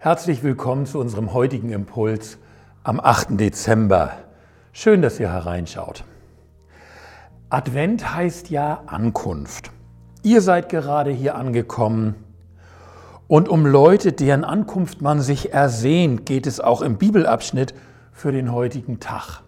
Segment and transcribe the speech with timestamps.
[0.00, 2.38] Herzlich willkommen zu unserem heutigen Impuls
[2.84, 3.30] am 8.
[3.30, 4.12] Dezember.
[4.70, 6.04] Schön, dass ihr hereinschaut.
[7.50, 9.72] Advent heißt ja Ankunft.
[10.22, 12.14] Ihr seid gerade hier angekommen
[13.26, 17.74] und um Leute, deren Ankunft man sich ersehnt, geht es auch im Bibelabschnitt
[18.12, 19.42] für den heutigen Tag.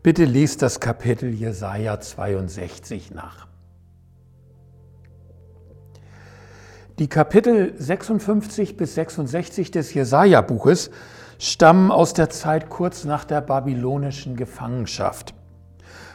[0.00, 3.47] Bitte lest das Kapitel Jesaja 62 nach.
[6.98, 10.90] Die Kapitel 56 bis 66 des Jesaja-Buches
[11.38, 15.32] stammen aus der Zeit kurz nach der babylonischen Gefangenschaft,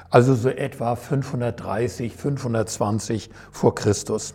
[0.09, 4.33] also so etwa 530, 520 vor Christus.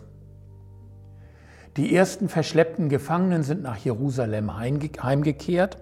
[1.77, 5.77] Die ersten verschleppten Gefangenen sind nach Jerusalem heimgekehrt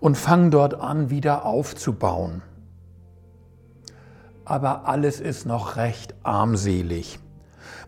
[0.00, 2.40] und fangen dort an, wieder aufzubauen.
[4.46, 7.18] Aber alles ist noch recht armselig.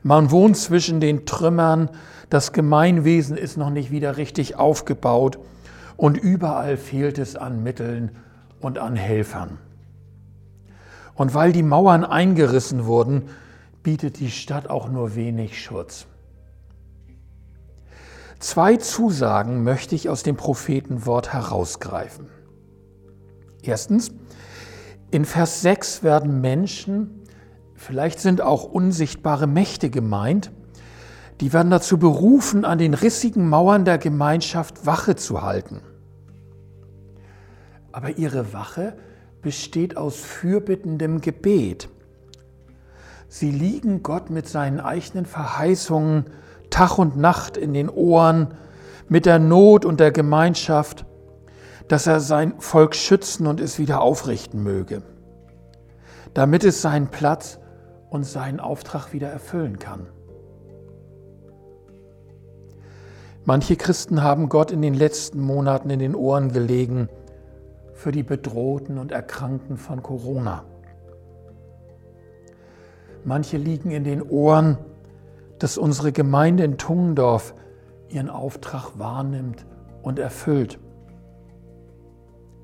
[0.03, 1.91] Man wohnt zwischen den Trümmern,
[2.30, 5.39] das Gemeinwesen ist noch nicht wieder richtig aufgebaut
[5.97, 8.10] und überall fehlt es an Mitteln
[8.60, 9.59] und an Helfern.
[11.15, 13.30] Und weil die Mauern eingerissen wurden,
[13.83, 16.07] bietet die Stadt auch nur wenig Schutz.
[18.38, 22.27] Zwei Zusagen möchte ich aus dem Prophetenwort herausgreifen.
[23.63, 24.13] Erstens,
[25.11, 27.23] in Vers 6 werden Menschen
[27.77, 30.51] Vielleicht sind auch unsichtbare Mächte gemeint,
[31.41, 35.80] die werden dazu berufen, an den rissigen Mauern der Gemeinschaft Wache zu halten.
[37.93, 38.96] Aber ihre Wache
[39.43, 41.88] besteht aus fürbittendem Gebet.
[43.29, 46.27] Sie liegen Gott mit seinen eigenen Verheißungen
[46.71, 48.55] Tag und Nacht in den Ohren,
[49.09, 51.05] mit der Not und der Gemeinschaft,
[51.88, 55.02] dass er sein Volk schützen und es wieder aufrichten möge,
[56.35, 57.59] damit es seinen Platz
[58.10, 60.07] und seinen Auftrag wieder erfüllen kann.
[63.45, 67.09] Manche Christen haben Gott in den letzten Monaten in den Ohren gelegen
[67.93, 70.65] für die Bedrohten und Erkrankten von Corona.
[73.25, 74.78] Manche liegen in den Ohren,
[75.59, 77.55] dass unsere Gemeinde in Tungendorf
[78.09, 79.65] ihren Auftrag wahrnimmt
[80.03, 80.78] und erfüllt.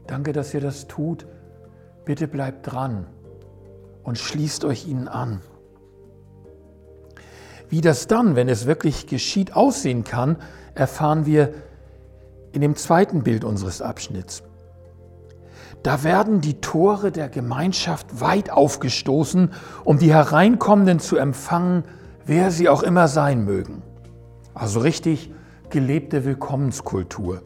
[0.07, 1.27] Danke, dass ihr das tut.
[2.05, 3.07] Bitte bleibt dran
[4.03, 5.41] und schließt euch ihnen an.
[7.69, 10.37] Wie das dann, wenn es wirklich geschieht, aussehen kann,
[10.75, 11.55] erfahren wir
[12.53, 14.43] in dem zweiten Bild unseres Abschnitts.
[15.83, 19.51] Da werden die Tore der Gemeinschaft weit aufgestoßen,
[19.85, 21.85] um die Hereinkommenden zu empfangen,
[22.25, 23.83] wer sie auch immer sein mögen.
[24.55, 25.33] Also richtig
[25.71, 27.43] gelebte Willkommenskultur.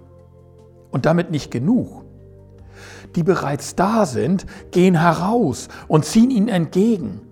[0.91, 2.06] Und damit nicht genug
[3.15, 7.23] die bereits da sind, gehen heraus und ziehen ihnen entgegen.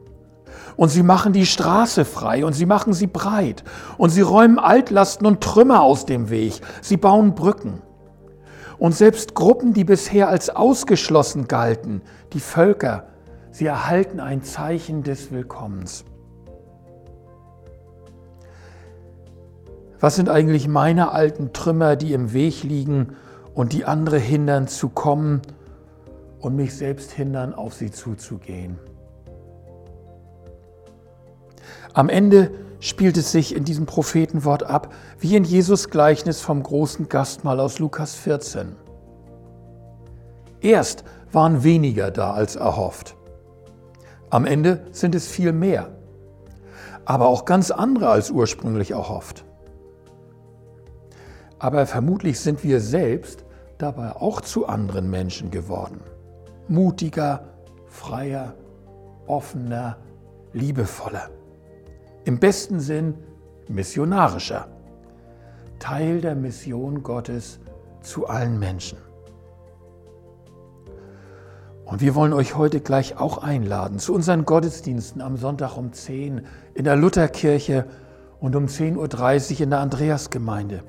[0.76, 3.62] Und sie machen die Straße frei und sie machen sie breit.
[3.96, 6.60] Und sie räumen Altlasten und Trümmer aus dem Weg.
[6.82, 7.82] Sie bauen Brücken.
[8.78, 13.06] Und selbst Gruppen, die bisher als ausgeschlossen galten, die Völker,
[13.52, 16.04] sie erhalten ein Zeichen des Willkommens.
[20.00, 23.16] Was sind eigentlich meine alten Trümmer, die im Weg liegen
[23.54, 25.40] und die andere hindern zu kommen
[26.40, 28.78] und mich selbst hindern, auf sie zuzugehen.
[31.94, 32.50] Am Ende
[32.80, 37.78] spielt es sich in diesem Prophetenwort ab, wie in Jesus Gleichnis vom großen Gastmahl aus
[37.78, 38.76] Lukas 14.
[40.60, 43.16] Erst waren weniger da als erhofft.
[44.28, 45.88] Am Ende sind es viel mehr,
[47.04, 49.44] aber auch ganz andere als ursprünglich erhofft.
[51.58, 53.44] Aber vermutlich sind wir selbst
[53.78, 56.00] dabei auch zu anderen Menschen geworden
[56.68, 57.44] mutiger,
[57.86, 58.54] freier,
[59.26, 59.98] offener,
[60.52, 61.30] liebevoller.
[62.24, 63.14] Im besten Sinn
[63.68, 64.68] missionarischer.
[65.78, 67.60] Teil der Mission Gottes
[68.00, 68.98] zu allen Menschen.
[71.84, 76.46] Und wir wollen euch heute gleich auch einladen zu unseren Gottesdiensten am Sonntag um 10
[76.72, 77.84] in der Lutherkirche
[78.40, 80.82] und um 10.30 Uhr in der Andreasgemeinde.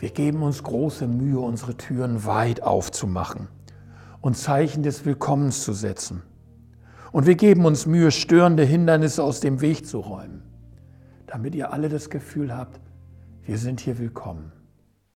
[0.00, 3.48] Wir geben uns große Mühe, unsere Türen weit aufzumachen
[4.22, 6.22] und Zeichen des Willkommens zu setzen.
[7.12, 10.42] Und wir geben uns Mühe, störende Hindernisse aus dem Weg zu räumen,
[11.26, 12.80] damit ihr alle das Gefühl habt,
[13.44, 14.52] wir sind hier willkommen.